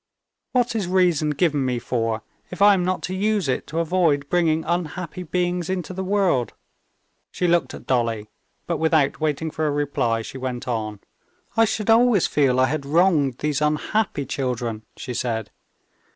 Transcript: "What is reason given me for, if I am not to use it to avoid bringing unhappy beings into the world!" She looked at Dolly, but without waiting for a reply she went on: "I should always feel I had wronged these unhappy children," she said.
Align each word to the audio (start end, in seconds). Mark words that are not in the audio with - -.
"What 0.53 0.75
is 0.75 0.87
reason 0.87 1.29
given 1.29 1.63
me 1.63 1.77
for, 1.77 2.23
if 2.49 2.59
I 2.59 2.73
am 2.73 2.83
not 2.83 3.03
to 3.03 3.13
use 3.13 3.47
it 3.47 3.67
to 3.67 3.77
avoid 3.77 4.27
bringing 4.29 4.65
unhappy 4.65 5.21
beings 5.21 5.69
into 5.69 5.93
the 5.93 6.03
world!" 6.03 6.53
She 7.29 7.47
looked 7.47 7.75
at 7.75 7.85
Dolly, 7.85 8.27
but 8.65 8.77
without 8.77 9.19
waiting 9.21 9.51
for 9.51 9.67
a 9.67 9.71
reply 9.71 10.23
she 10.23 10.39
went 10.39 10.67
on: 10.67 11.01
"I 11.55 11.65
should 11.65 11.91
always 11.91 12.25
feel 12.25 12.59
I 12.59 12.65
had 12.65 12.83
wronged 12.83 13.37
these 13.37 13.61
unhappy 13.61 14.25
children," 14.25 14.81
she 14.97 15.13
said. 15.13 15.51